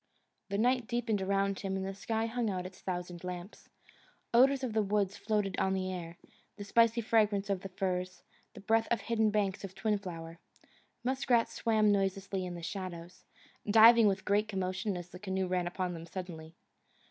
The 0.49 0.57
night 0.57 0.87
deepened 0.87 1.21
around 1.21 1.59
him 1.59 1.75
and 1.77 1.85
the 1.85 1.93
sky 1.93 2.25
hung 2.25 2.49
out 2.49 2.65
its 2.65 2.81
thousand 2.81 3.23
lamps. 3.23 3.69
Odours 4.33 4.63
of 4.63 4.73
the 4.73 4.81
woods 4.81 5.15
floated 5.15 5.55
on 5.59 5.75
the 5.75 5.93
air: 5.93 6.17
the 6.57 6.63
spicy 6.63 7.01
fragrance 7.01 7.51
of 7.51 7.61
the 7.61 7.69
firs; 7.69 8.23
the 8.55 8.61
breath 8.61 8.87
of 8.89 9.01
hidden 9.01 9.29
banks 9.29 9.63
of 9.63 9.75
twin 9.75 9.99
flower. 9.99 10.39
Muskrats 11.03 11.53
swam 11.53 11.91
noiselessly 11.91 12.43
in 12.47 12.55
the 12.55 12.63
shadows, 12.63 13.25
diving 13.69 14.07
with 14.07 14.21
a 14.21 14.23
great 14.23 14.47
commotion 14.47 14.97
as 14.97 15.09
the 15.09 15.19
canoe 15.19 15.45
ran 15.45 15.67
upon 15.67 15.93
them 15.93 16.07
suddenly. 16.07 16.55